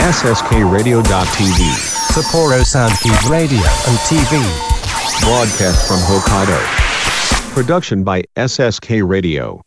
[0.00, 1.60] SSKRadio.tv.
[2.08, 4.40] Sapporo Soundkeep Radio and TV.
[5.20, 6.56] Broadcast from Hokkaido.
[7.52, 9.60] Production by SSK Radio.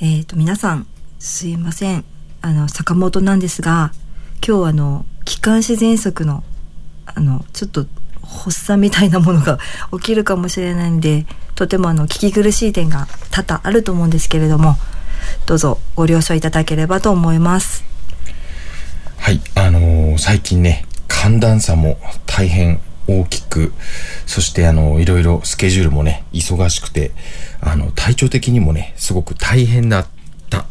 [0.00, 0.86] えっ、と皆さん
[1.20, 2.04] すいません
[2.42, 3.92] あの坂本なんですが
[4.44, 6.42] 今日あの気管支喘息の
[7.06, 7.86] あのちょっと
[8.20, 9.60] 発作みたいなものが
[9.96, 11.24] 起きるかもしれないんで
[11.54, 14.76] とてもあの聞き苦しい点が多々あると思うんですけれども
[15.46, 17.95] どうぞご了承いただければと思います。
[19.26, 23.72] はい、あのー最近ね、寒暖差も大変大きく、
[24.24, 27.10] そしてあの、いろいろスケジュールもね、忙しくて、
[27.60, 30.06] あの、体調的にもね、すごく大変だっ
[30.48, 30.64] た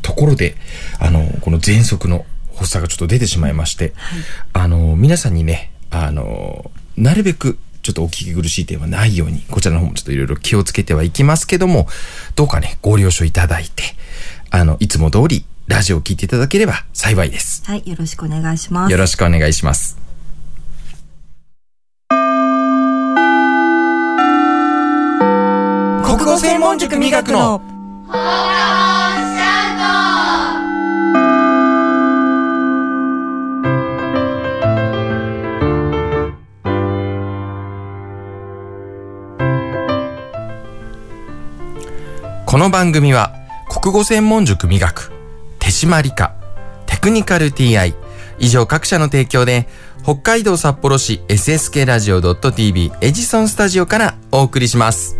[0.00, 0.54] ところで、
[1.00, 2.24] あの、この喘息の
[2.56, 3.92] 発作がちょっと出てしまいまして、
[4.54, 11.86] あの、皆さんにね、あの、なるべく、ちょっとお聞き苦しい点はないように、こちらの方もちょっといろいろ気をつけてはいきますけども、
[12.36, 13.82] どうかね、ご了承いただいて、
[14.48, 17.64] あの、いつも通り、ラジオを聞いていただければ幸いです。
[17.64, 18.92] はいよろしくお願いします。
[18.92, 19.96] よろしくお願いします。
[26.04, 27.60] 国語専門塾磨くの
[42.46, 43.32] この番組は
[43.70, 45.11] 国語専門塾磨く
[45.82, 46.36] 手締まり課
[46.86, 47.94] テクニカル TI
[48.38, 49.66] 以上各社の提供で
[50.04, 55.16] 北海道札幌市 SSK ラジオ .tv エジソンスタジオからお送りします。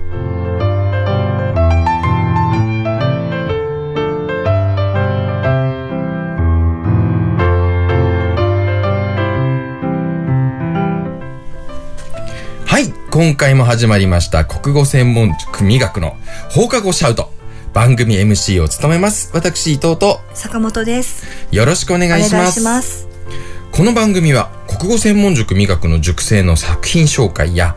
[12.66, 16.16] はい、今回も始まりました国語専門塾磨くの
[16.50, 17.31] 放課後シャウト。
[17.72, 19.30] 番組 MC を務めます。
[19.32, 21.24] 私伊藤と坂本です。
[21.50, 22.34] よろしくお願いします。
[22.34, 23.08] お願いします。
[23.70, 27.74] この番組は国語専門塾美学の塾生の作品紹介や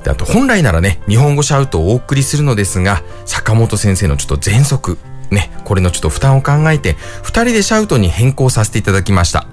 [0.03, 4.97] で、あと本来ならね、日本語シャウトをお送りするのですが、坂本先生のちょっと喘息、
[5.31, 9.47] ね、これのちょっと負担を考えて、2人でシャウトに変更させていただきました。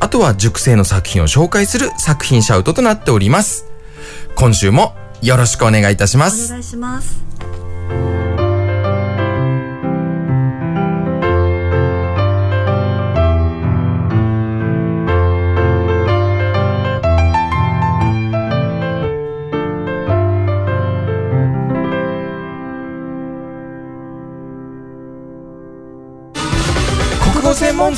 [0.00, 3.66] あとは熟成の作品を紹介する作品シャウトとなっております。
[4.34, 6.48] 今週もよろしくお願いいたしまお。
[6.50, 8.19] 願いします。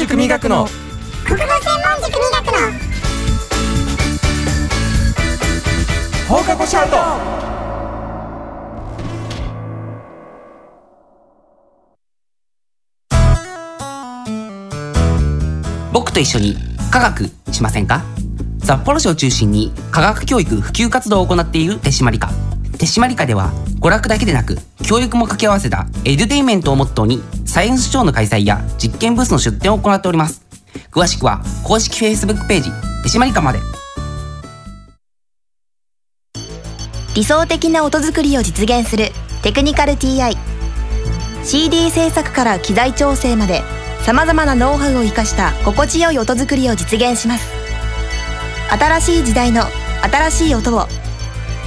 [0.03, 0.67] 塾磨くの。
[1.25, 2.59] 国語専門塾磨くの。
[6.29, 6.97] 放課後シャウト。
[15.93, 16.57] 僕と一緒に
[16.91, 18.03] 科学しませんか？
[18.65, 22.29] 札幌市を中心に科学教育普及活動を行っている手締まり課。
[22.77, 30.43] 手締まり課では娯楽だけでなく教育も掛け合わせたエデュテインメントをモットーにサイエンスショーの開催や実験ブースの出展を行っております。
[30.91, 32.71] 詳しくは公式 Facebook ページ
[33.03, 33.59] 手締まり課まで。
[37.15, 39.11] 理想的な音作りを実現する
[39.43, 40.35] テクニカル TI
[41.45, 43.61] CD 制作から機材調整まで
[44.01, 47.53] さまざまなノウハウを生かした心地よい音作りを実現します。
[48.71, 49.65] 新しい時代の
[50.11, 50.87] 新しい音を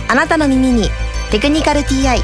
[0.07, 0.89] あなたの耳に
[1.29, 2.23] 「テクニカル TI」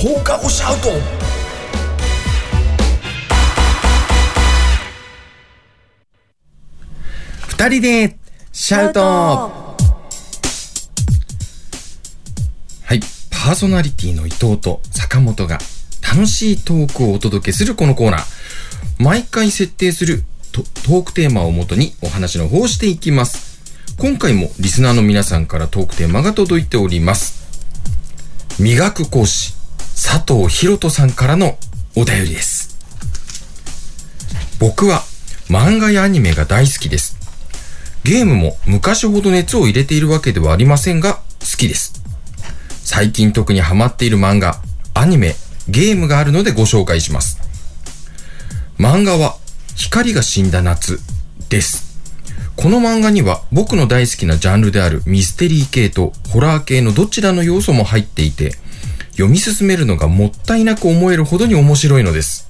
[0.00, 0.90] 放課後シャウト
[7.48, 8.16] 二人で
[8.52, 9.74] シャウトは
[12.94, 13.00] い。
[13.32, 15.58] パーソナリティの伊藤と坂本が
[16.14, 19.02] 楽しいトークをお届けするこのコーナー。
[19.02, 20.22] 毎回設定する
[20.52, 23.96] トトークテーマをもとにお話の方をしていきます。
[23.98, 27.36] 今回もリスナーの皆さんからトークテーマが届いております。
[28.60, 29.57] 磨く講師、
[30.00, 31.58] 佐藤博人さんからの
[31.96, 32.78] お便りです。
[34.60, 35.02] 僕は
[35.48, 37.16] 漫画やアニメが大好きです。
[38.04, 42.00] ゲームも昔ほど熱を入れているわけではありませんが、好きです。
[42.84, 44.62] 最近特にハマっている漫画、
[44.94, 45.34] アニメ、
[45.68, 47.40] ゲームがあるのでご紹介します。
[48.78, 49.36] 漫画は、
[49.74, 51.00] 光が死んだ夏
[51.48, 51.88] です。
[52.54, 58.54] この漫画には僕の大好きなジャンルであるミステリー系とホラー系のどちらの要素も入っていて、
[59.18, 62.48] 読み進めるのがもったいなく思えるほどに面白いのです。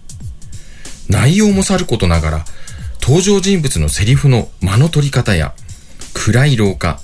[1.08, 2.44] 内容もさることながら、
[3.00, 5.54] 登場人物のセリフの間の取り方や、
[6.12, 7.00] 暗い廊下、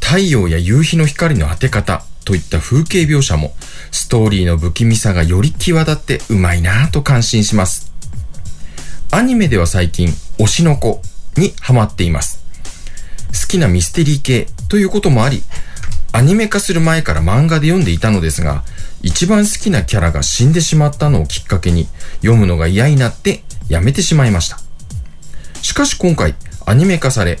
[0.00, 3.54] 太陽や夕日の光の当て方といった風景描写も、
[3.90, 7.92] ストーリーの不気味さがより際立ってうまいなぁと感心します。
[9.10, 11.02] アニメでは最近、推しの子
[11.36, 12.42] にハマっています。
[13.38, 15.42] 好きなミステリー系ということもあり、
[16.12, 18.64] アニメ化する前から漫画で読んでいたのですが、
[19.02, 21.88] 一番好きなキャラが死んでしまったのをきっかけに、
[22.20, 24.60] 読むのが嫌になってやめてしまいました。
[25.60, 26.34] しかし今回、
[26.66, 27.38] アニメ化され、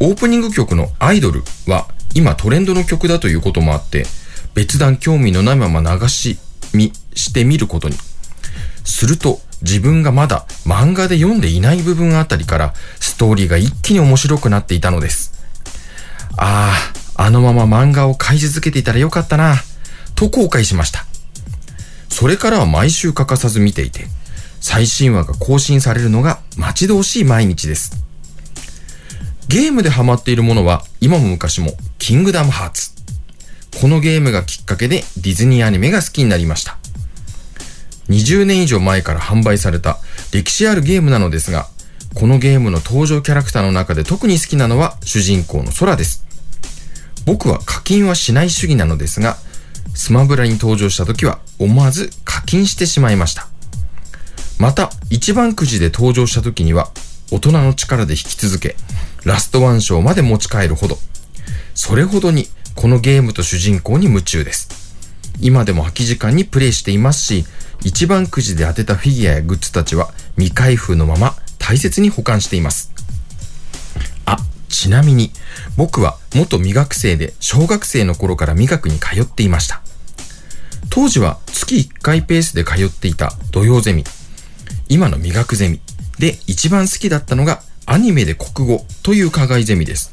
[0.00, 4.06] オープニング曲のアイドルは今トレンドの曲だということもあって、
[4.54, 6.38] 別段興味のないまま流し
[6.72, 7.96] 見してみることに。
[8.84, 15.32] すると、自分がまだ漫画で読んでいない部分あたりから、ストーリーが一気に面白くなっていたのです。
[16.36, 16.72] あ
[17.16, 19.56] あ、あのまま漫画を買い続けていたらよかったな、
[20.16, 21.06] と後悔しました。
[22.08, 24.06] それからは毎週欠かさず見ていて、
[24.60, 27.92] 最新話が更新されるのが待ち遠しい毎日です。
[29.48, 32.90] ゲームでハマっているものは今も昔もキングダムハーツ。
[33.80, 36.78] このゲームがきっかけでディズニーアニメが好きになりました。
[38.08, 39.98] 20年以上前から販売された
[40.32, 41.68] 歴史あるゲームなのですが、
[42.14, 46.24] このゲームの登場キャラクターの中で特に好きなのは主人公の空です。
[47.26, 49.36] 僕は課金はしない主義なのですが、
[49.96, 53.48] スマブラに登場した時は思わず課金してしまいました。
[54.58, 56.90] また、一番くじで登場した時には、
[57.30, 58.76] 大人の力で引き続け、
[59.24, 60.98] ラストワン賞まで持ち帰るほど、
[61.74, 64.68] それほどにこのゲームと主人公に夢中です。
[65.40, 67.46] 今でも空き時間にプレイしていますし、
[67.82, 72.92] 一番くじで当てたフィギュアやグッズたちは未開封のまま大切に保管しています。
[74.26, 74.36] あ、
[74.68, 75.32] ちなみに
[75.76, 79.82] 僕は元未学生で小学生の頃から未学に通っていました。
[80.90, 84.04] 当時は月1回ペースで通っていた土曜ゼミ、
[84.88, 85.80] 今の未学ゼミ
[86.18, 90.12] で一番好きだったのがアニメで国語という課外ゼミです。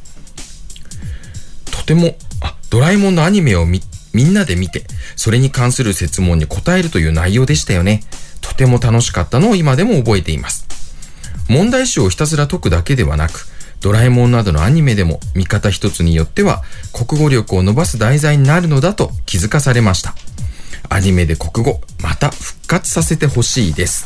[1.71, 3.81] とても、あ、ドラえもんのアニメをみ、
[4.13, 8.03] みんなで見て、それに関する説問に答えるという内容でしたよね。
[8.41, 10.67] とても楽しかったのを今でも覚えています。
[11.49, 13.47] 問題集をひたすら解くだけではなく、
[13.81, 20.15] ドラえもんなどのアニメでも見方一つによっては国語力を伸ばす題材になるのだと気づかされました。
[20.93, 24.05] アニメで国語、また復活させてほしいです。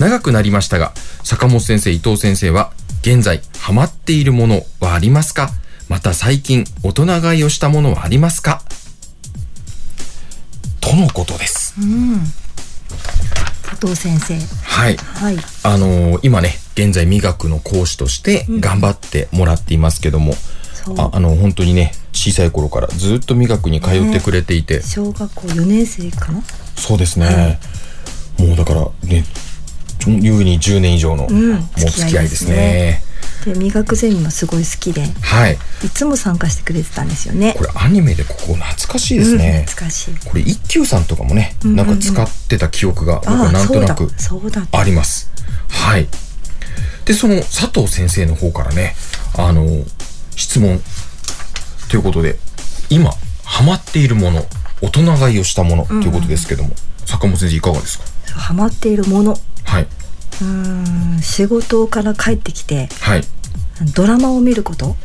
[0.00, 2.72] 長くなりましたが、坂本先生、伊藤先生は、
[3.02, 5.50] 現在ハマっているものはありますか？
[5.88, 8.62] また最近大人買いをしたものはありますか？
[10.80, 11.76] とのことです。
[13.62, 14.34] 佐藤先生
[14.64, 14.96] はい。
[14.96, 20.42] はいあのー今ね、現在美学の講師として頑張ってもらっていますけども、そう
[20.96, 26.42] ああの、本当にね、小さい頃からずっと美学に通ってくれていて、小学校4年生かな？
[26.76, 27.58] そうですね。
[28.38, 29.24] もうだからね、
[30.06, 33.02] 優に10年以上の、んもう付き合いですね。
[33.44, 35.54] で味覚ゼミもすごい好きではい。
[35.84, 39.64] いつも参加してくれてたんですよねこれアニメでここ懐かしいですうんね。
[39.66, 44.10] 懐かしいこれ一休さんとかもね、んうんうんなんか使ってた記憶が僕はなんとなく
[44.72, 45.30] あります。
[45.68, 46.06] はい。
[47.06, 48.94] で、その佐藤先生の方からね、
[49.36, 49.64] あの、
[50.40, 50.80] 質問。
[51.90, 52.36] ということで、
[52.88, 53.12] 今、
[53.44, 54.44] ハマっているもの、
[54.80, 56.70] 大人買いをしたものということですけども、
[57.04, 58.04] 坂本先生いかがですか？
[58.40, 59.36] ハマっているもの。
[59.64, 59.82] はい。
[59.82, 63.22] うーん仕事から帰ってきてはい。
[63.94, 64.96] ドラマを見ること。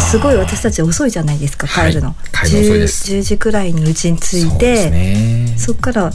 [0.00, 1.90] すごい私たち遅いじゃないですかはい。
[1.90, 3.12] 帰るの、帰るの遅いです。
[3.12, 5.54] 10 10時くらいに家に着いてね。
[5.58, 6.10] そっから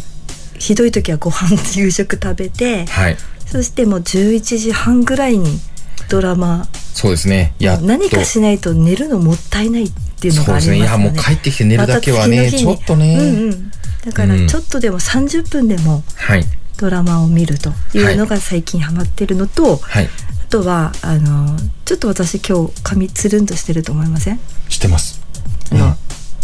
[0.57, 3.17] ひどい時はご飯 夕食食べてはい。
[3.45, 5.59] そしてもう11時半ぐらいに
[6.09, 6.67] ドラマ。
[6.93, 7.53] そうですね。
[7.59, 10.73] や何かしないと寝るのもったいないっていうのがありますね。
[10.75, 10.87] でね。
[10.87, 13.71] いやもう帰ってきて寝るだけはね、まちょっとね、うんうん、
[14.05, 14.47] だからうん。
[14.47, 16.45] ちょっとでも30分でもはい。
[16.77, 20.05] ドラマを見るというのが最近ハマってるのと、はい。
[20.05, 24.39] あとはあのちょっと私今日髪つるんとしてると思いません？
[24.69, 25.21] 知ってます。
[25.71, 25.95] あの、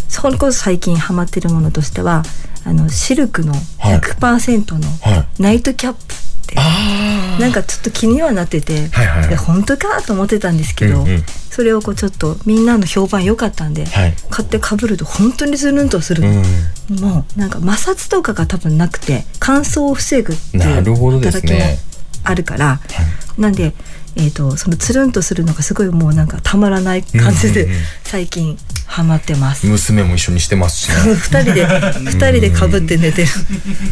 [0.08, 2.24] それこそ最近ハマってるものとしては
[2.66, 4.00] あのシルクのはい。
[4.00, 5.42] 100%のはい。
[5.42, 6.00] ナイトキャップ
[6.42, 9.30] って、あなんかちょっと気にはなってて、はいはいはい。
[9.30, 11.24] で本当かと思ってたんですけど、うんうん。
[11.50, 14.14] それをこうちょっとみんなの評判良かったんで、はい。
[14.30, 16.24] 買ってかぶると本当につるんとする。
[16.24, 17.00] うの、ん。
[17.00, 21.60] もうなんか摩擦とかが多分なくて乾燥を防ぐっていう働きも
[22.24, 22.80] あるから、
[23.38, 23.74] なんで、
[24.16, 27.84] えー、とそのつるんとするのがすごいもうなんかたまらない感じでうんうんうん。
[28.04, 28.58] 最近
[28.92, 29.66] ハマってます。
[29.68, 31.16] 娘も一緒にしてますしね。
[31.16, 33.30] 二人で二人でかぶって寝てる。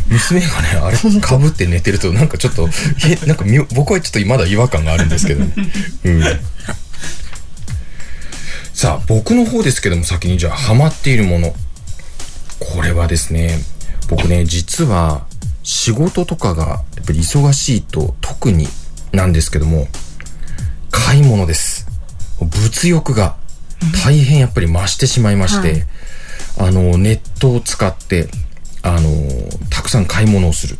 [0.09, 2.69] 娘がねあれかぶって寝てるとなんかちょっと
[3.07, 5.45] えなんかみ僕はちょっとまだ違和感があるんですけど。
[5.45, 5.53] ね、
[6.03, 6.21] うん、
[8.73, 11.55] さあ僕の方ですけども先にじゃあハマっているもの。
[12.59, 13.57] これはですね
[14.09, 15.23] 僕ね実は
[15.63, 18.67] 仕事とかがやっぱり忙しいと特に
[19.13, 19.87] なんですけども
[20.91, 21.87] 買い物です。
[22.41, 23.37] 物欲が
[24.03, 25.85] 大変やっぱり増してしまいまして、
[26.57, 28.27] あのネットを使って
[28.81, 29.09] あの
[29.69, 30.77] たくさん買い物をする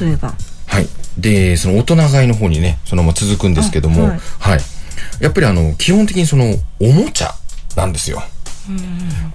[0.00, 0.34] 例えば？
[0.66, 0.88] はい。
[1.18, 4.62] で、その大人買いの方にね、そのまま続くんですけども、あははいい。
[5.20, 7.34] やっぱりあの、基本的にその、おもちゃ
[7.76, 8.22] なんですよ。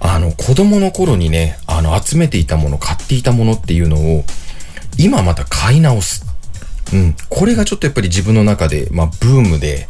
[0.00, 4.24] あの、子供の頃にね、あの、集めていたもの、買っていたものっていうのを、
[4.98, 6.24] 今また買い直す。
[6.92, 7.16] うん。
[7.28, 9.88] これがちょっとやっぱり自分の中で、まあ、ブームで、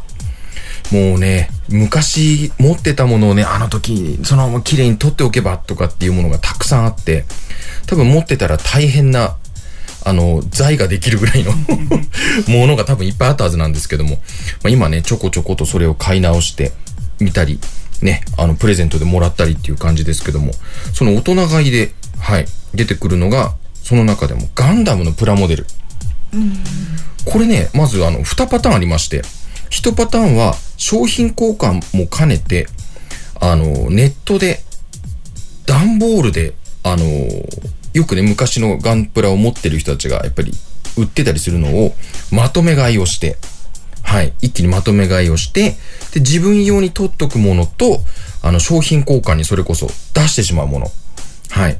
[0.93, 7.25] もうね、昔持ってたものをね、あの時、そのまま綺麗に取っておけばとかっていうものがたくさんあって、
[7.87, 9.35] 多分持ってたら大変な、
[10.05, 11.51] あの、財ができるぐらいの
[12.47, 14.17] ものが多分いっぱいあったはずなんですけども、
[14.61, 16.73] まあ、今ね、ちょこちょことそれを買い直して
[17.19, 17.59] みたり、
[18.03, 20.53] ね、あの、プレゼントでもらったりっていう感じですけども、
[20.93, 22.45] その大人買いで、はい、
[22.75, 25.65] 出てくるのが、その中でもガンダムのプラモデル。
[27.25, 29.23] これね、まずあの、2パターンありまして、
[29.73, 32.67] 1パターンは商品交換も兼ねて、
[33.41, 34.59] あの、ネットで、
[35.65, 36.53] 段ボールで、
[36.83, 37.03] あの、
[37.93, 40.51] よくね、昔のガンプラを持ってる人たちがやっぱり
[40.95, 41.95] 売ってたりするのを
[42.31, 43.37] まとめ買いをして、
[44.03, 45.71] はい、一気にまとめ買いをして、
[46.13, 47.99] で、自分用に取っとくものと、
[48.43, 50.91] あの、商品交換にそれこそ出してしまうもの。
[51.49, 51.77] はい。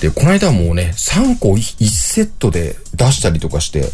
[0.00, 3.84] で、この間はもうね、3個1セットで出したりとかして、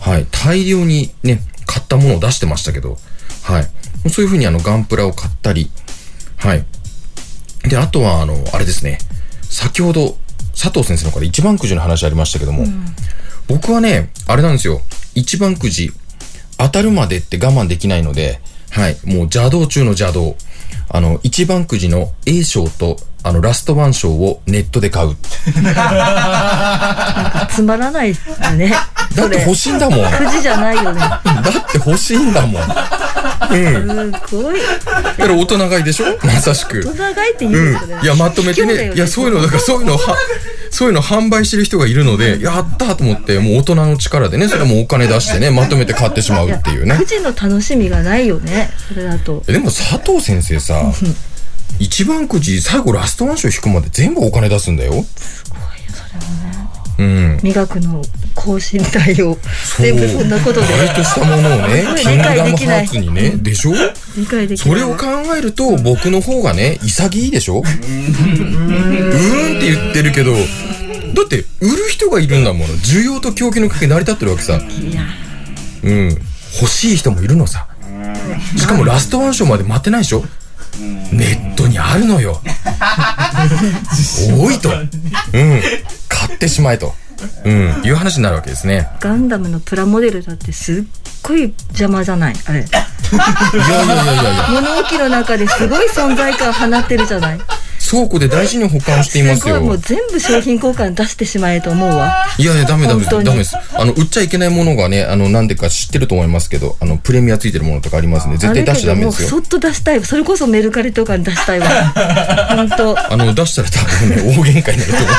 [0.00, 2.98] はい、大量にね、買ったものを出してましたけど、
[3.42, 4.10] はい。
[4.10, 5.70] そういう風にあの、ガンプラを買ったり、
[6.36, 6.64] はい。
[7.68, 8.98] で、あとはあの、あれですね、
[9.42, 10.16] 先ほど、
[10.52, 12.66] 佐藤先生のから一番くじの話ありましたけども、
[13.48, 14.80] 僕はね、あれなんですよ、
[15.14, 15.92] 一番くじ、
[16.58, 18.40] 当たるまでって我慢できないので、
[18.70, 20.36] はい、もう邪道中の邪道。
[20.88, 25.16] あの、一番くじの A 賞と、あの、ラストワン賞をネットで買う。
[27.50, 28.74] つまらないですね。
[29.14, 30.02] だって欲しいんだもん。
[30.02, 31.00] だくじじゃないよね。
[31.02, 32.62] って欲しいんだもん。
[32.62, 34.12] うん。
[34.28, 34.60] すごい。
[34.60, 36.06] だから大人買いでしょ？
[36.22, 36.80] まさしく。
[36.80, 38.02] 大人買いって言うんうんですよね。。
[38.02, 38.92] いや、まとめてね。
[38.94, 40.16] いや、そういうの、だからそういうのは、
[40.70, 47.04] そういうの販売してる人がいるので、やったーと思って、もう大人の力でね、それもお金出してね、 まとめて買ってしまうっていうねく。
[47.04, 48.70] じの楽しみがないよね。
[48.88, 49.42] それだと。
[49.46, 50.82] でも佐藤先生さ、
[51.78, 54.92] 一番くじ最後ラストワン賞引くまで全部お金出すんだよ。
[54.92, 55.06] うん。
[57.42, 58.02] 磨くの
[58.34, 59.38] 更新帯を
[59.78, 63.72] 全部そんなことでバイトしたものをね、すごい理キングダム解できないハーツにね、でしょ？
[64.16, 64.68] 理解できない。
[64.68, 65.06] それを考
[65.36, 67.58] えると、僕の方がね、潔いでしょ？
[67.58, 70.38] うーんって言ってるけど、だ
[71.24, 72.74] って、売る人がいるんだもの。
[72.74, 74.60] 需要と供給の関係成り立ってるわけさ。
[75.84, 76.08] うん。
[76.60, 77.68] 欲しい人もいるのさ。
[78.56, 80.24] しかもラストワン賞まで待ってないでしょ？
[81.12, 82.40] ネットにあるのよ。
[84.38, 84.70] 多いと。
[84.70, 85.60] うん。
[86.32, 86.94] 買ってしまえと。
[87.44, 87.82] うん。
[87.84, 88.88] いう話になるわけですね。
[89.00, 90.84] ガンダムのプラモデルだってすっ
[91.22, 92.34] ごい邪魔じゃない？
[92.46, 94.24] あれいやいやいやい
[94.54, 94.60] や。
[94.60, 97.38] 物置の中ですごい存在感放ってるじゃない？
[97.38, 97.44] そ
[97.92, 99.56] 倉庫で大事に保管していますよ。
[99.56, 102.24] ごいもう全部商品交換出してしまえと思うわ。
[102.38, 103.54] いやいや、ダメダメダメです。
[103.74, 109.28] あの、売っちゃいけないものがね、あの、なんでか知ってると思いますけど、あの、プレミアついてるものとかありますんで、絶対出しちゃダメですよ。
[109.28, 110.02] そっと出したい。
[110.02, 111.68] それこそメルカリとかに出したいわ。
[112.56, 113.12] 本当。
[113.12, 115.14] あの、出したら多分ね、大喧嘩になると思いま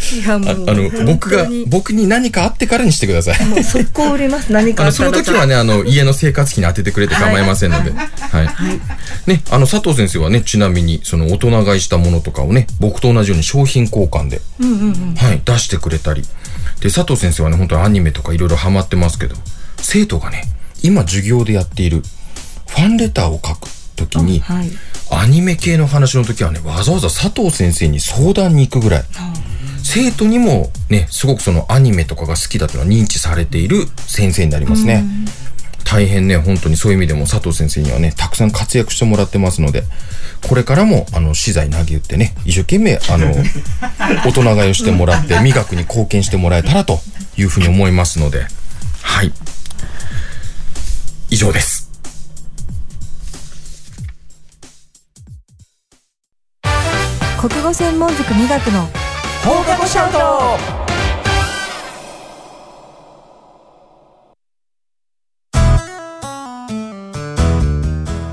[0.00, 0.30] す。
[0.30, 0.38] ああ
[0.74, 3.46] の、僕が僕に何かあってからにしてください。
[3.46, 4.52] もう速攻売ります。
[4.52, 7.92] 何かあの、その時はね、あの、家の生活費に当ててくれて構いませんので。
[7.92, 8.48] はい。
[9.26, 14.40] ね、あの、佐藤先生はね、ちなみに、その、大人買いしたものとかをね、僕と同じように商品交換で、
[15.16, 16.22] はい、出してくれたり。
[16.80, 19.36] で、佐藤先生はね、本当にアニメとかいろいろハマってますけど、
[19.76, 20.42] 生徒がね、
[20.82, 22.02] 今授業でやっている、
[22.66, 24.70] ファンレターを書くときに、はい。
[25.10, 29.04] アニメ系の話の時はね、わざわざ佐藤先生に相談に行くぐらい、
[29.82, 35.04] 生徒にもね、すごくそのアニメとかが好きだというのは認知されている先生になりますね。
[35.90, 39.84] 大変ね、本当にそういう意味でも佐藤先生にはね、たくさん活躍してもらってますので、
[40.46, 43.34] これからも、あの、資材投げ打ってね、一生懸命、あの、
[44.22, 47.00] 大人買いをしてもらって、美学に貢献してもらえたらと
[47.38, 48.46] いうふうに思いますので、
[49.00, 49.32] はい。
[51.30, 51.88] 以上です。
[57.40, 58.88] 国語専門塾美学の
[59.42, 60.87] 放課後シャウト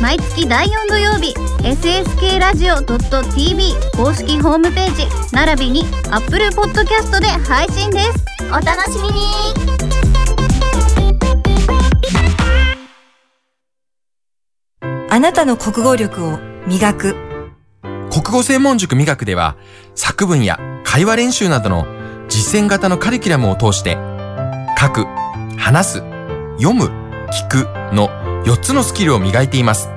[0.00, 8.24] 毎月第4土曜日、SSK ラジオ .tv 公式ホームページ、並びに Apple Podcast で配信です。
[8.48, 9.18] お楽しみに
[15.10, 17.16] あなたの国語力を磨く
[18.10, 19.56] 国語専門塾美学では
[19.96, 21.86] 作文や会話練習などの
[22.28, 23.98] 実践型のカリキュラムを通して
[24.80, 25.06] 書く、
[25.56, 25.98] 話す、
[26.58, 26.84] 読む、
[27.32, 29.90] 聞くの4つのスキルを磨いています。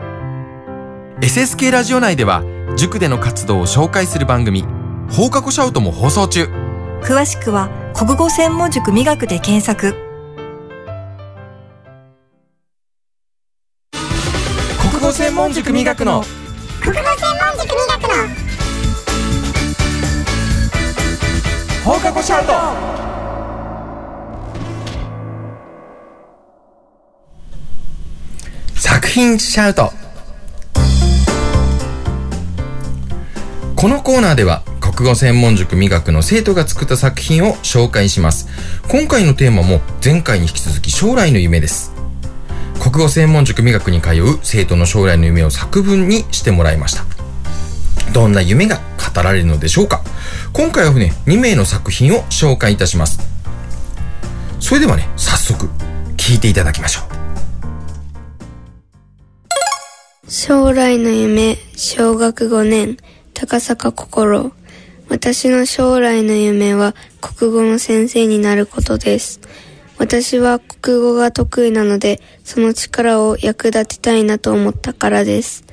[1.22, 2.44] SSK ラジオ内では
[2.76, 4.66] 塾での活動を紹介する番組
[5.10, 6.50] 放課後シャウトも放送中。
[7.02, 9.96] 詳しくは国語専門塾美学で検索
[14.92, 16.22] 国語専門塾美学の
[21.86, 23.01] 放課後シャウト
[28.94, 29.94] 作品シャウト
[33.78, 38.50] このコーナーでは国語専門塾美学の生徒が作った作品を紹介します。
[38.90, 41.94] 今回のテーマも前回に引き続き将来の夢です。
[42.82, 47.06] 国語専門塾美学に通う生徒の将来の夢を作文にしてもらいました。
[48.12, 50.04] どんな夢が語られるのでしょうか。
[50.52, 53.22] 今回はね2名の作品を紹介いたします。
[54.60, 55.70] それではね早速
[56.18, 57.11] 聞いていただきましょう。
[60.34, 62.96] 将来の夢、小学5年、
[63.34, 64.54] 高坂心。
[65.10, 69.42] 私の将来の夢は国語の先生になることです。
[69.98, 75.66] 私は国語が得意なので、その力を役立てたいなと思ったからです。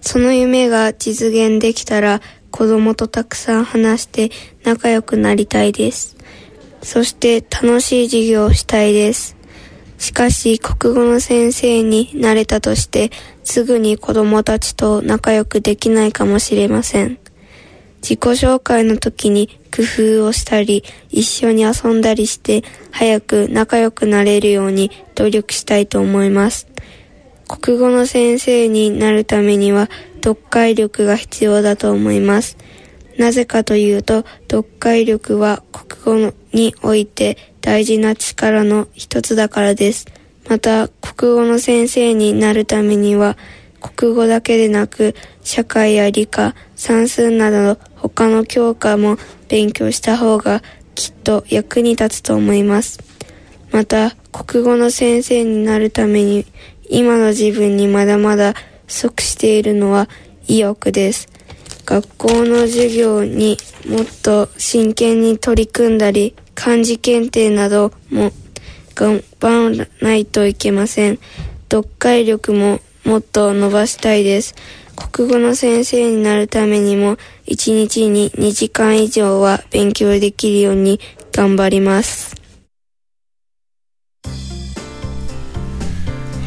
[0.00, 4.30] その夢が実現できたら、子供とたくさん話して
[4.64, 6.16] 仲良くなりたいです。
[6.82, 9.37] そして楽しい授業をしたいです。
[9.98, 13.10] しかし、国語の先生になれたとして、
[13.42, 17.18] すぐに子供たちと仲良くできないかもしれません。
[18.00, 19.82] 自己紹介の時に工
[20.20, 26.68] 夫をしたり、一緒に遊んだりして、早く仲良くなれるように努力したいと思います。
[27.48, 29.90] 国語の先生になるためには、
[30.22, 32.56] 読解力が必要だと思います。
[33.16, 40.06] なぜかというと、読解力は国語において大事な力の一つだからです。
[40.48, 43.36] また、国語の先生になるためには、
[43.80, 49.18] 国語だけでなく、社会や理科、算数などの他の教科も
[49.48, 50.62] 勉強した方が
[50.94, 52.98] きっと役に立つと思います。
[53.70, 56.46] また、国語の先生になるために
[56.88, 58.54] 今の自分にまだまだ
[58.86, 60.08] 不足しているのは
[60.46, 61.28] 意欲です。
[61.84, 68.32] 学校の授業にもっと真剣に取り組んだり、漢字検定なども
[68.96, 71.20] 頑張らないといけません。
[71.70, 74.56] 読解力ももっと伸ばしたいです。
[74.96, 77.16] 国語の先生になるためにも
[77.46, 80.98] 1日に2時間以上は勉強できるように
[81.30, 82.34] 頑張ります。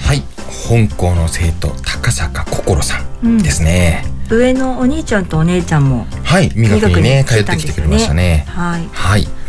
[0.01, 0.21] はい。
[0.67, 6.49] 本校の生徒高坂心さんですね、上のお兄ちゃんとお姉ちゃんもはい。
[6.49, 7.23] 美学にね。
[7.25, 8.43] 通ってきてくれましたね。
[8.49, 8.89] はい。
[8.91, 9.40] はい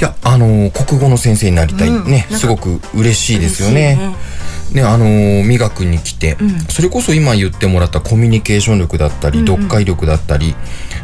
[0.00, 4.14] いやあのー国語の先生になりたい、ねすごく嬉しいですよね。
[4.72, 4.82] ね。
[4.82, 6.60] あのー美学に来て、うん。
[6.62, 9.56] それこそ今言ってもらったコミュニケーション力だったり、うんうん。
[9.56, 10.54] 読解力だったり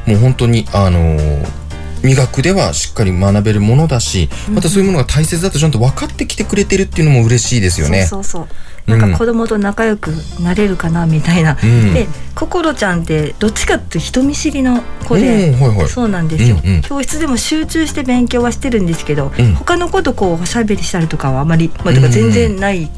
[0.07, 1.61] もう本当にあのー
[2.03, 8.07] 美学ではしっかり学べるものだし、またそういうものが大切だとちゃんと分かってきてくれてるっていうのも嬉しいですよね。
[8.07, 10.09] そうそうそうなんか子供と仲良く
[10.41, 11.95] なれるかなみたいな、うん。
[11.95, 15.89] で心ちゃんってどっちかって人見知りの子で、うんはいはい。
[15.89, 16.81] そうなんですよ、うんうん。
[16.83, 19.55] 教室でも集中して勉強はしてるんですけど、うん。
[19.55, 22.91] 他の子とこうおしゃべりしたりとかはあまり、まあ、とか全然ない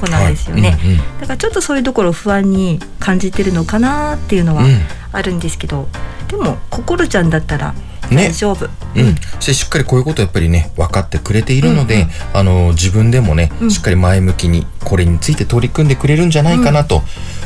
[0.00, 0.80] 子なんですよね、はい。
[0.80, 0.96] うんうん。
[0.98, 4.78] だからちょっとそういうところを不安に感じてるのかなっていうのはうん
[5.10, 5.88] あるんですけど、
[6.28, 7.78] でも心ちゃんだったらね
[8.16, 13.70] 大丈夫、うん、そしてしっかりこういうことをやっぱりね分かってくれているので、あの自分でもね、うん。
[13.70, 17.02] しっかり前向きにこれについて取り組んでくれるんじゃないかなと、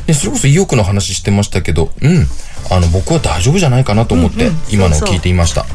[0.07, 2.27] でそれこそ意欲の話してましたけどうん。
[2.71, 4.57] あの僕は大丈夫じゃないかなと思って、うんうん。
[4.71, 5.67] 今のを聞いていました。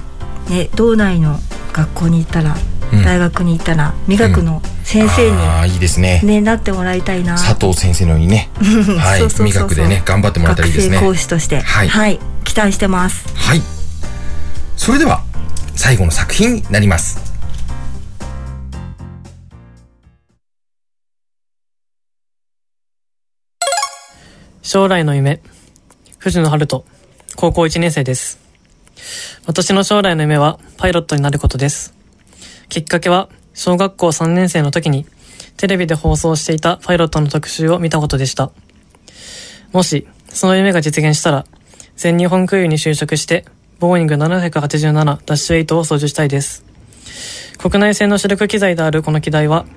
[0.49, 1.39] ね、道内の
[1.73, 2.55] 学校に行ったら、
[2.93, 3.03] うん。
[3.03, 6.21] 大学に行ったら美学の先生に、ああいいですね。
[6.23, 7.33] ね、なってもらいたいな。
[7.33, 8.49] 佐藤先生のようにね。
[8.97, 9.19] はい。
[9.19, 9.45] そうそうそうそう。
[9.47, 10.95] 味覚でね頑張ってもらったらいいですね。
[10.95, 11.59] 学生講師として。
[11.61, 12.19] はい。
[12.45, 13.25] 期待してます。
[13.35, 13.76] はい
[14.77, 15.21] それでは
[15.75, 17.27] 最後の作品になります
[24.67, 25.41] 将来の夢、
[26.17, 26.83] 藤野春人、
[27.37, 28.37] 高校1年生です。
[29.45, 31.93] 私の将来の夢はパイロットになることです。
[32.67, 35.05] きっかけは、小学校3年生の時に、
[35.55, 38.51] テレビで放送していたパイロットの特集を見たことでした。
[39.71, 41.45] もし、その夢が実現したら、
[41.95, 43.45] 全日本空輸に就職して、
[43.79, 46.65] ボーイング787ダッシュ8を操縦したいです。
[47.59, 49.67] 国内製の主力機材であるこの機台は、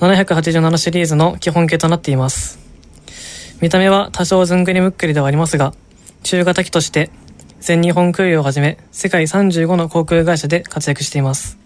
[0.00, 2.58] 787シリーズの基本形となっています。
[3.62, 5.72] 見た目は多少ずんぐりむっくりではありますが、
[6.22, 7.10] 中型機として
[7.60, 11.58] 全日本空輸をはじめ世界35の航空会社で活躍しています。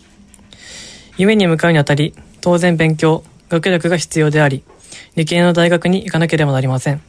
[1.17, 4.63] 夢に向かうにあたり、当然勉強、学力が必要であり、
[5.17, 7.03] 理系の大学に行かなければなりません。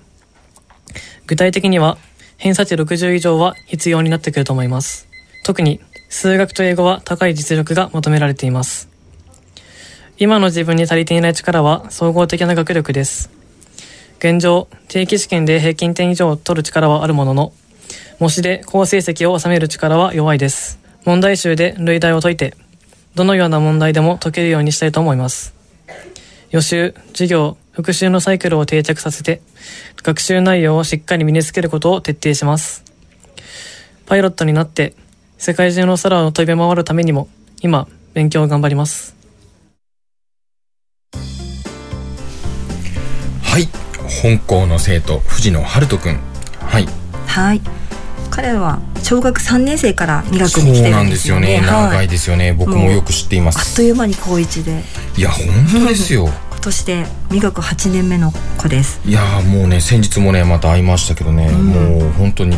[1.27, 1.99] 具体的には、
[2.37, 5.07] 偏差値60以上は必要になってくると思います。
[5.43, 8.89] 特に、数学と英語は高い実力が求められています。
[10.17, 13.29] 今の自分に足りていない力は総合的な学力です。
[14.19, 17.53] 現状、定期試験で平均点以上を取る力はあるものの、
[18.19, 20.79] 模試で高成績を収める力は弱いです。
[21.03, 22.55] 問題集で類題を解いて、
[23.13, 25.53] どのような問題でも解けるようにしたいと思います。
[26.49, 29.41] 予習、授業、復習のサイクルを定着させて、
[30.01, 32.85] 学習内容をしっかり身につけることを徹底します。
[34.05, 34.95] パイロットになって、
[35.37, 37.27] 世界中の空を飛び回るためにも、
[37.61, 39.13] 今、勉強を頑張ります。
[43.43, 43.67] はい。
[44.23, 46.19] 本校の生徒藤野春人くん。
[46.59, 46.87] はい。
[47.27, 47.61] はい。
[48.31, 51.47] 彼は小学3年生から美学そうに来てなんでるんですよね。
[51.47, 51.67] すよね。
[51.67, 52.05] 長はい。
[52.05, 52.53] いですよね。
[52.53, 54.81] 僕もよく知っていまあっすという間に高一で。
[55.17, 56.25] いや本当ですよ。
[56.25, 58.99] 今年で美学8年目の子です。
[59.05, 61.65] いやーもうね先日もねまた会いましたけどね、うん。
[61.67, 62.57] もう本当に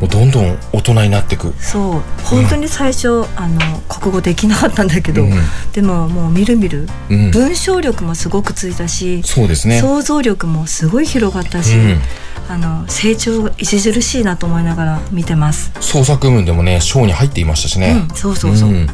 [0.00, 1.52] もうどんどん大人になってく。
[1.58, 5.30] そう本当に最初、あの国語できなかったんだけど、うん
[5.72, 7.30] でももうみるみる、うん。
[7.30, 9.80] 文章力もすごくついたし、そうですね。
[9.80, 12.00] 想像力もすごい広がったし、うん。
[12.48, 15.72] あの成長が著しいなと思いながら見てます。
[15.80, 18.70] 創作文でもね賞に入っていましたしね、うん、そうそうそう。
[18.70, 18.74] ん。
[18.84, 18.88] い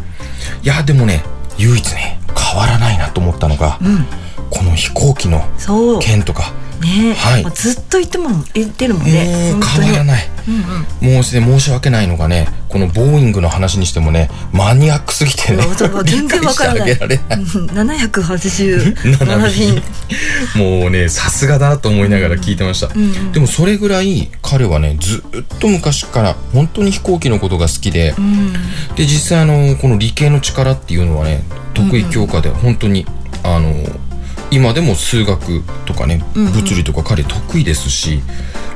[0.63, 1.23] やでもね
[1.59, 4.07] 唯一ね変わらないなと思ったのが、うん、
[4.51, 5.99] この飛行機のそう。
[6.01, 9.55] 剣とかね、はいずっと言っても言ってるもんね。
[9.79, 10.14] 変わらない。
[11.05, 15.63] もうして申し訳ないのがねこのボーイングの話にしてもねマニアックすぎてね
[16.05, 16.89] 全然わからない。
[16.89, 17.39] 理解してあげられない。
[17.39, 19.83] うん787便。
[20.83, 23.33] もうねさすがだと思いながら聞いてました、うんうん。
[23.33, 28.53] でもそれぐらい彼はねずっと昔から本当に飛行機のことが好きで、うん。
[28.97, 31.43] で実際あのこの理系の力っていうのはね
[31.75, 33.05] 得意教科で本当に、
[33.43, 33.75] あの
[34.51, 36.53] 今でも数学とかねうんうん。
[36.53, 38.23] 物理とか彼得意ですし、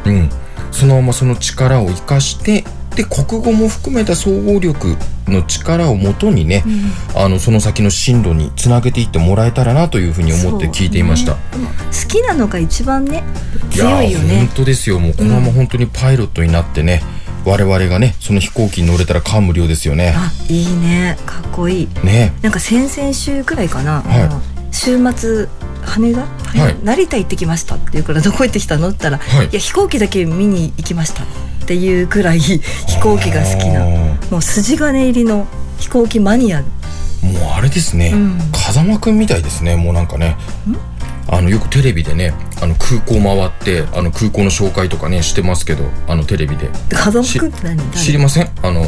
[0.05, 0.31] うん
[0.71, 4.97] そのままその力を生かしてで国語も含めた総合力
[5.29, 6.65] の力をもとにね、
[7.15, 11.35] あのその先の進路につなげていってもらえたらなというふうに思って聞いていました。
[11.35, 11.39] ね
[11.87, 13.23] 好きなのが一番ね
[13.71, 14.39] 強いよね。
[14.39, 14.99] 本当ですよ。
[14.99, 17.03] もうこのまま本当にパイロットになってね、
[17.45, 20.15] 我々がねその飛行機に乗れたら感無量ですよね。
[20.17, 21.17] あいいね。
[21.25, 21.89] かっこいい。
[22.03, 22.33] ね。
[22.43, 24.75] なんか先々週くらいかな、はい。
[24.75, 25.49] 週末
[25.89, 26.77] 羽田、はい。
[26.83, 28.89] 成田行ってきましたっていうからどこ行ってきたの？
[28.89, 29.47] って言ったら、はい。
[29.47, 31.27] いや飛行機だけ見に行きましたっ
[31.67, 32.61] ていうくらい 飛
[33.01, 33.87] 行機が好きなあ
[34.31, 35.47] もう筋金入りの
[35.79, 36.61] 飛行機マニア。
[36.61, 36.67] もう
[37.57, 38.39] あれですね、うん。
[38.53, 39.77] 風間くんみたいですね。
[39.77, 40.37] もうなんかね。
[41.31, 46.71] あのよくテレビでねあの空港回ってあの空港の紹介とかねしてますけどあのテレビで。
[46.91, 47.49] 風間くん？
[47.51, 47.77] って何？
[47.77, 47.91] 誰？
[47.99, 48.51] 知りません？
[48.63, 48.87] あの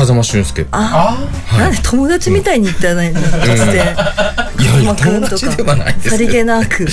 [0.00, 0.66] 風間俊介。
[0.70, 1.60] あはい。
[1.60, 3.20] なんで友達みたいに言ってないの？
[3.20, 6.10] 突然いやいや友達ではないです。
[6.10, 6.86] さりげなく。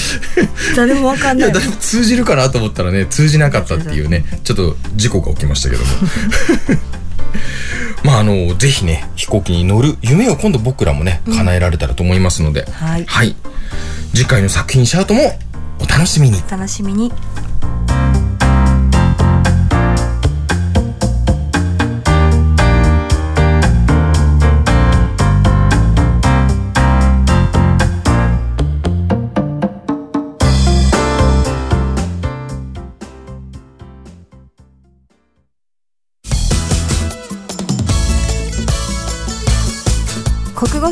[0.75, 1.49] 誰もわかんいない。
[1.49, 5.89] やだいぶ通じるかなと思ったらね通じなかったっていうねちょっと事故が起きましたけども。
[8.03, 13.05] まああのぜひね飛行機に乗る夢を今度僕らもね叶えられたらと思いますので、はい。
[13.05, 13.35] はい。
[14.13, 15.39] 次回の作品シャウトも
[15.79, 16.41] お楽しみに。
[16.49, 17.11] 楽しみに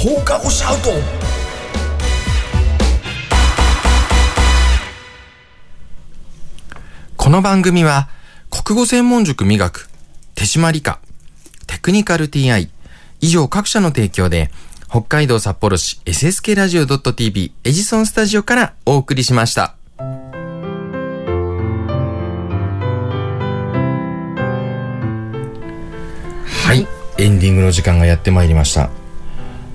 [0.00, 0.90] 放課後シャウト
[7.16, 8.08] この番組は
[8.48, 9.90] 国語専門塾磨く
[10.36, 11.00] 手締まり課
[11.66, 12.68] テクニカル TI
[13.20, 14.52] 以上各社の提供で
[14.88, 19.74] 北海道札幌市 SSK ラジオ .tv エジソンスタジオからお送りしました。
[26.46, 26.86] はい、
[27.18, 28.90] エンディングの時間がやってまいりました。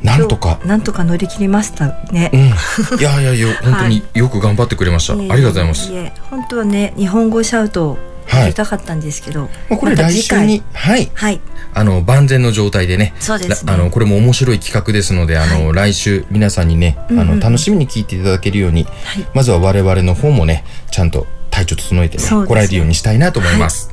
[0.03, 0.59] なんとか。
[0.65, 2.39] なんとか乗り切りましたね、うん。
[2.99, 5.13] いやいやいや、本当によく頑張ってくれました。
[5.13, 5.91] いえいえありがとうございます
[6.29, 7.97] 本当はね日本語シャウトを
[8.31, 11.11] やりたかったんですけど、まあこれ来週に、はい。
[11.13, 11.39] はい
[11.75, 13.13] あの、万全の状態でね。
[13.19, 18.89] そうですねらあの、これも面白い企画ですので、あの、来週皆さんにね、あの、楽しみに聞いていただけるように、は
[19.19, 23.92] いまずは我々の方もね、ちゃんと体調整えてね、ね来られるようにしたいなと思います。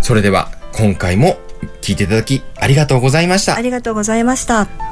[0.00, 1.38] それでは、今回も
[1.82, 3.60] 聞いていただきありがとうございましたあ。
[3.60, 4.89] りがとうございました。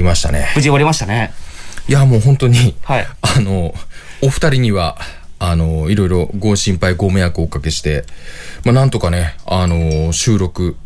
[0.00, 0.48] りましたね。
[0.56, 1.32] 無事終わりましたね。
[1.88, 3.06] いや、もう本当に、はい。
[3.20, 3.74] あの、
[4.22, 4.98] お二人には、
[5.38, 8.04] あの、いろいろご心配、ご迷惑をおかけして、
[8.64, 10.76] まあ、なんとかね、あの、収録、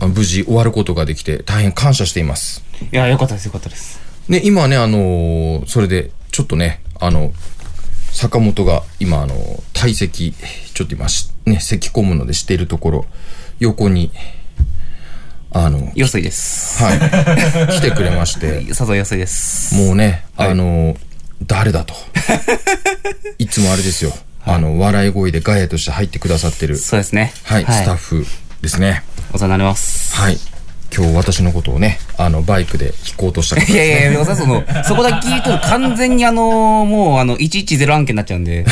[0.00, 2.62] あ無事終わることができて、大変感謝しています。
[2.92, 4.00] いや、よかったです、よかったです。
[4.28, 7.32] ね、今はね、あのそれで、ちょっとね、あの、
[8.12, 9.34] 坂本が今、あの、
[9.72, 10.34] 体積、
[10.74, 13.06] ちょっと今し、ね、咳込むのでしているところ、
[13.58, 14.10] 横に、
[15.52, 16.82] あの、よそいです。
[16.82, 16.98] はい、
[17.74, 19.74] 来てくれまして、さぞよそいです。
[19.74, 20.96] もうね、はいあの、
[21.44, 21.94] 誰だと。
[23.38, 24.12] いつもあれですよ。
[24.44, 27.32] あの、笑い声でガヤとして入ってくださってる、そうですね。
[27.42, 28.26] はい、スタッフ
[28.62, 29.02] ですね。
[29.32, 30.14] お世話になります。
[30.14, 30.38] はい。
[30.94, 33.80] 今日私のことをね、あの、バイクで引こうとした方ですいね。
[33.80, 36.42] やいやいや、その、 そこだけ聞いたら完全にあの、
[36.84, 38.64] もうあの、110案件になっちゃうんで。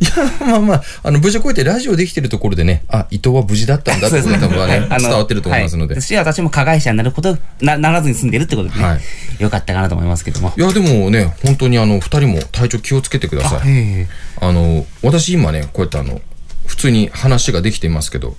[0.00, 5.94] いや、まあまあ、あの、無事こうやってラジオできてるところでね、あ、伊藤は無事だったんだってことが多分ね、伝わってると思いますので。
[5.94, 8.84] はい、私は私も加害者になること、な、ならずに済んでるってことでね。
[8.84, 9.00] はい
[9.38, 10.52] よかったかなと思いますけども。
[10.56, 14.06] いや、でもね、本当にあの、二人も体調気をつけてください。
[14.40, 16.20] あの、私今ね、こうやってあの、
[16.66, 18.36] 普通に話ができていますけど、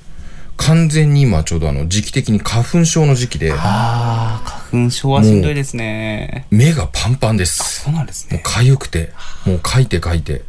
[0.60, 6.48] 完全に今ちょうどあの、時期的に花粉症の時期で、ああ、花粉症はしんどいですね。
[6.52, 7.82] 目がパンパンです。
[7.82, 8.44] そうなんですもうね。
[8.46, 9.14] 痒くて、
[9.46, 10.44] もう書いて書いて、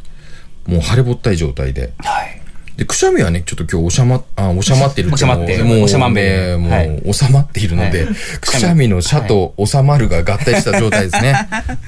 [0.67, 1.93] もう腫れぼったい状態で。
[1.99, 2.41] はい。
[2.75, 11.35] で、くしゃみはね、ちょっと今日収ま、あ、収まってる収まってもう、収まんべね、もう、はい収まっているので、はいくしゃみのシャと収まるが合体した状態ですね。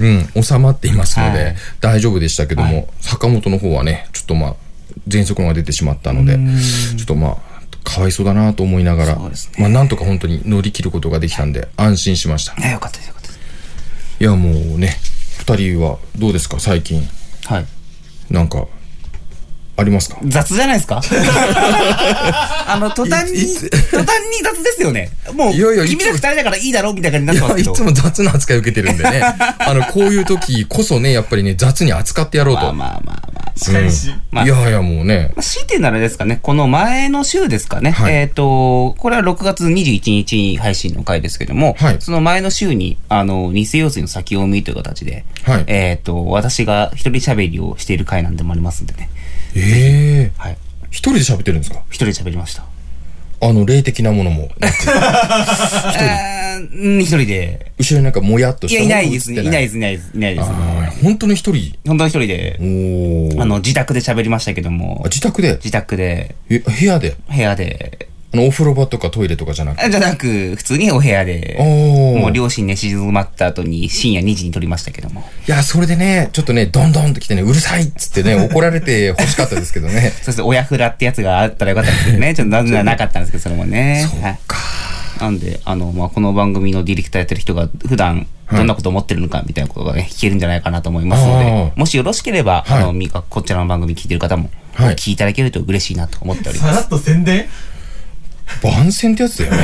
[0.34, 4.54] うん、収まっていますので、はい大丈夫でしたけども、はい坂本の方はね、ちょっとまあ、
[5.08, 6.38] 喘息が出てしまったので、
[6.96, 7.53] ちょっとまあ、
[7.94, 12.54] かわいそうだなと思いながら、ねまあ、なんとか本当に乗り切ることができたんで、安心しました。
[12.58, 13.40] いや、よかったです、よかったです。
[14.20, 14.96] いや、もうね、
[15.38, 17.06] 二人はどうですか、最近。
[17.44, 17.66] はい。
[18.30, 18.66] なんか、
[19.76, 20.18] ありますか？
[20.24, 21.02] 雑じゃないですか？
[22.66, 25.10] あの、途端に、途端に雑ですよね。
[25.32, 27.72] もう、いやいや君ら二人だからいいだろうみたいな感じになってますけど。
[27.72, 29.22] いつも雑な扱い受けてるんでね。
[29.58, 32.62] あの、こういう時こそね、やっぱりね、雑に扱ってやろうと。
[32.62, 33.44] まあまあまあまあ。
[33.68, 33.90] うん
[34.32, 35.30] まあいやいや、もうね。
[35.36, 37.92] まあ強いてならですかね、この前の週ですかね。
[37.92, 49.08] はいえっ、と、これは6月21日配信の回ですけども、はいその前の週に、あの、偽用水の先読みという形で、はいえっ、と、私が一人喋りをしている回なんでもありますんでね。
[49.56, 50.56] ええはい。
[50.90, 51.80] 一人で喋ってるんですか？
[51.90, 52.64] 一人で喋りました。
[53.40, 54.48] あの、霊的なものも。
[57.00, 57.72] 一人で。
[57.78, 59.42] 後ろになんかもやっといや、したものいないですね。
[59.42, 60.48] いないです、いないです、いないです。
[61.02, 61.76] 本当に一人？
[61.86, 62.56] 本当に一人で、
[63.40, 65.54] あの、自宅で喋りましたけどもあ、自宅で？
[65.56, 67.16] 自宅で、え、部屋で？
[67.28, 69.88] 部屋で、あの、お風呂場とかトイレとかじゃなく？
[69.90, 75.22] じゃなく、普通にお部屋で、おーもう両親寝静まった後に深夜2時に撮りましたけども。
[75.46, 80.12] いや、それでね、ちょっとね、どんどんと来てね、うるさいっつってね、怒られて欲しかったですけどね。
[80.22, 82.34] そして親フラってやつがあったらよかったんですけどね。
[82.36, 84.06] ちょっとなぜならなかったんですけど、それもね。
[84.10, 84.58] そうはいか。
[85.20, 96.74] なんで、あの、まあ、この番組のディレクターやってる人が普段どんなこと思ってるのかみたいなことがね、聞けるんじゃないかなと思いますのあで、ーもしよろしければ、はいあの、みかこちらの番組聞いてる方も、はいお聞きいただけると嬉しいなと思っております。
[96.74, 97.46] さらっと宣伝？
[98.62, 99.58] 番宣ってやつだよね。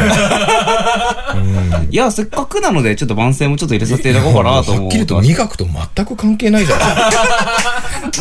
[1.90, 6.88] いや、せっかくなので、ちょっと番宣もちょっと入れさせていただこうかなと思はっきりとます味覚と全く関係ないじゃない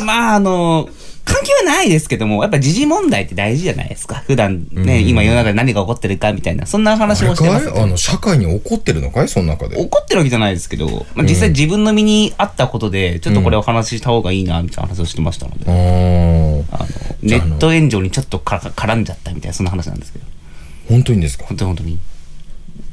[0.05, 0.89] まあ、あの、
[1.29, 4.23] 関係はないですけども、やっぱ時事問題って大事じゃないですか。
[4.25, 5.07] 普段ね、うん。
[5.07, 7.69] 今世の中で何が起こってるかみたいな、そんな話もしてます。
[7.69, 9.27] あの、社会に怒ってるのかい？
[9.27, 9.77] その中で。
[9.77, 16.63] 怒ってるわけじゃないですけど、まあ、実際自分の身にあったことで、ちょっとこれを話した方がいいな、みたいな話をしてましたので、あー。
[16.71, 16.87] あの、
[17.21, 20.25] ネット炎上にちょっとか絡んじゃったみたいな、そんな話なんですけど。
[20.89, 21.45] 本当にですか？
[21.45, 21.99] 本当に本当に。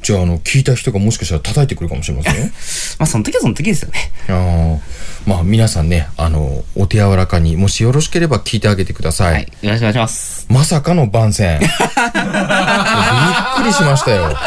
[0.03, 2.43] じゃあ、あの、聞いた人がもしかしたら叩いてくるかもしれませんよ。
[2.99, 4.11] まあ、その時はその時ですよね。
[4.29, 4.79] ああ。
[5.25, 9.33] まあ、皆さんね、あの、お手柔らかに、もしよろしければ聞いてあげてください。
[9.33, 9.41] はい。
[9.61, 10.45] よろしくお願いします。
[10.49, 11.59] まさかの番宣。
[11.59, 11.71] びっく
[13.63, 14.37] りしましたよ。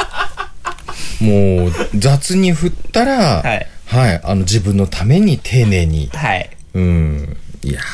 [1.20, 3.66] もう、雑に振ったら、はい。
[3.86, 6.10] はい、あの、自分のために丁寧に。
[6.14, 6.48] はい。
[6.74, 7.36] うん。
[7.62, 7.84] いやー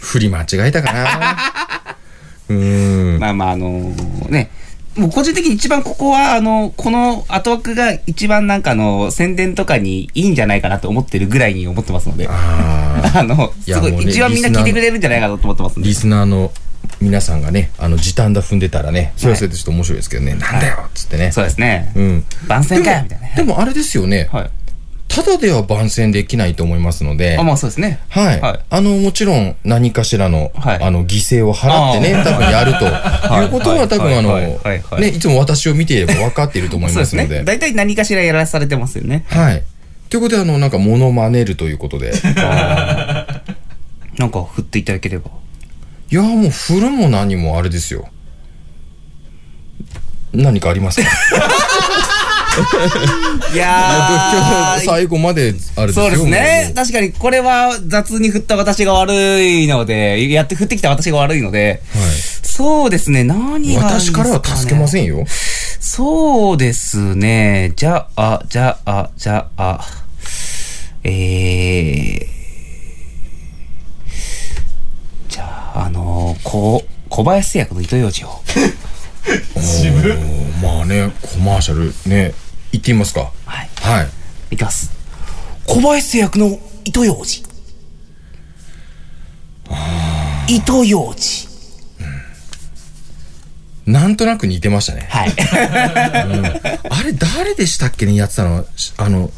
[0.00, 1.65] 振り間違えたかな。
[2.48, 3.18] うん。
[3.18, 3.70] まあまあ、あの
[4.28, 4.50] ね、
[4.96, 15.94] もう個人的に一番ここは、あの、この後枠が一番なんかあの、宣伝とかにいいんじゃないかなと思ってるぐらいに思ってますので、あ あの、すごい、ね一番みんな聞いてくれるんじゃないかなと思ってますリ。
[15.94, 16.50] スナーの
[17.00, 21.30] 皆さんがね、あの、時短だ踏んでたらね、それはそれでちょっと面白いですけどね、なんだよっつってね。
[21.30, 21.92] そうですね。
[21.94, 22.24] うん。
[22.48, 23.28] 番宣かよみたいな。
[23.34, 24.28] でもあれですよね。
[24.32, 24.50] はい。
[25.08, 27.38] ただでは番宣できないと思いますので。
[27.38, 28.00] あ、まあそうですね。
[28.10, 28.40] はい。
[28.40, 32.84] はいあの、もちろん何かしらの、はいあの、犠牲を払ってね、多分やると
[33.42, 37.38] いうことは多分あの、ね、いつも私を見ていれば分かっていると思いそうですので。
[37.38, 37.44] ね。
[37.44, 39.24] 大体何かしらやらされてますよね。
[39.28, 39.62] はい。
[40.10, 42.12] ということで、あの、なんか、モノマネるということで。
[44.18, 45.30] なんか振っていただければ。
[46.10, 48.08] いや、もう、振るも何もあれですよ。
[50.32, 51.08] 何かありますか？
[53.52, 56.04] いや今日最後まで、あれですよ。
[56.04, 61.82] そうですね確かに、これは雑に振った私が悪いので、やって振ってきた私が悪いので、
[62.42, 65.24] そうですね、何がね、私からは助けませんよ。
[65.80, 67.72] そうですね。
[67.76, 69.80] じゃあ、じゃあ、じゃあ、
[71.04, 72.26] えー、
[75.28, 78.28] じゃあ、あのー、こう、小林製薬の糸ようじを。
[80.62, 82.34] まあね、コマーシャルね、
[82.72, 83.32] 行ってみますか。
[83.44, 83.68] はい。
[83.80, 84.08] はい。
[84.50, 84.92] いきます。
[85.66, 87.44] 小林製薬の糸ようじ。
[90.48, 91.48] 糸ようじ。
[93.86, 95.06] なんとなく似てましたね。
[95.10, 95.32] はい。
[96.90, 98.64] あれ、誰でしたっけね、やってたの？
[98.74, 99.30] しあの、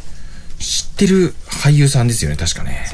[0.58, 2.86] 知ってる俳優さんですよね、確かね。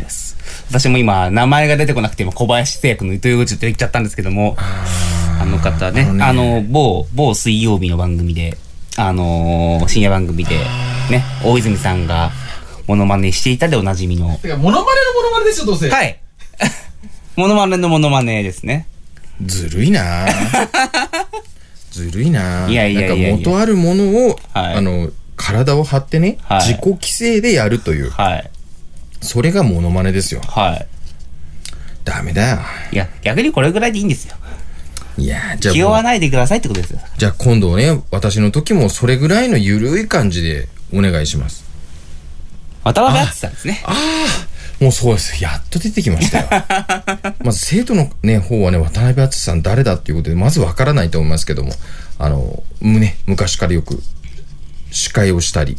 [0.68, 8.58] 私も今、名前が出てこなくて、今、小林製薬の糸ようじって言っちゃったんですけども、あの方ね、あの、某、某水曜日の番組で、
[8.96, 10.56] あのー深夜番組で、
[11.10, 12.30] ね、大泉さんが、
[12.86, 14.36] モノマネしていたでおなじみの。
[14.38, 15.90] てか、モノマネのモノマネですよ、どうせ。
[15.90, 16.20] はい。
[17.36, 18.86] モノマネのモノマネですね。
[19.44, 20.26] ずるいな
[21.90, 28.10] ずるいないやいやいやいやなんか元あるものを、あの、体を張ってね、はい自己規制でやるという。
[28.10, 28.50] はい。
[29.20, 30.40] それがモノマネですよ。
[30.46, 30.86] はい。
[32.04, 32.58] ダメだよ。
[32.92, 34.36] いや、逆にこれぐらいでいいんですよ。
[35.16, 37.00] いやじゃあ気負わないでくださいってことですよ。
[37.16, 41.64] じゃあ今度ね、私の時もそれぐらいのゆるい感じでお願いします。
[42.82, 43.82] 渡辺篤さんですね。
[44.80, 45.42] もうそうです。
[45.42, 46.48] やっと出てきましたよ。
[47.44, 51.72] まず生徒のね、方はね、渡辺篤さん誰だっていうことで、まずわからないと思いますけども、
[52.18, 54.02] あの、ね、昔からよく
[54.94, 55.76] 司会をしたり、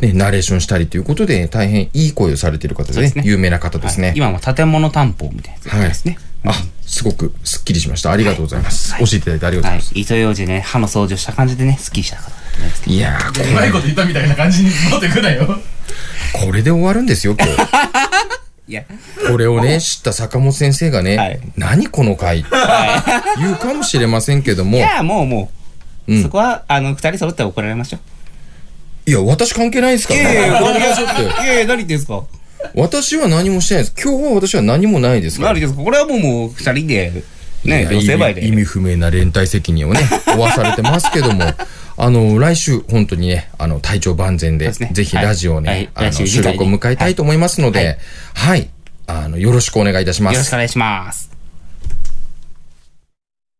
[0.00, 3.24] ね、ナレーションしたりということで、大変いい声をされている方ですね。
[3.24, 4.12] 有名な方ですね。
[4.14, 6.18] 今も建物担保みたいなやつですね。
[6.44, 6.52] あ、
[6.82, 8.12] すごくスッキリしました。
[8.12, 8.96] ありがとうございます。
[8.98, 9.92] 教えていただいてありがとうございます。
[9.94, 12.30] 糸ようじね、歯の掃除をした感じでね、スッキリした方。
[12.86, 12.98] い。
[12.98, 15.46] やー、うまいこと言ったみたいな感じに持ってくなよ。
[16.32, 17.52] これで終わるんですよ、今日。
[18.68, 18.84] いや、
[19.30, 22.44] これをね、知った坂本先生がね、何この回、
[23.38, 25.50] 言うかもしれませんけども、いや、もうも
[26.06, 26.22] う、うん。
[26.22, 27.98] そこは、あの、二人揃って怒られましょ
[29.08, 30.08] いや、私関係ないですう。
[30.08, 32.24] からいやいやいや、怒られましょうっていやいや、何言ってんすか？
[32.74, 33.94] 私は何もしてないです。
[34.02, 35.52] 今日は私は何もないですから。
[35.54, 37.22] 何言ってんすかこれはもう、もう、二人で、
[37.64, 38.46] ね、同性愛で。
[38.46, 41.44] 意味不明な連帯責任をね、負わされてますけども、
[41.96, 47.98] あの、来週、本当にね、あの、体調万全で、ぜひラジオをね、はいあの、収録を迎えたいと思いますので、
[48.34, 48.68] はい、
[49.06, 50.34] あの、よろしくお願いいたします。
[50.34, 51.27] よろしくお願いします。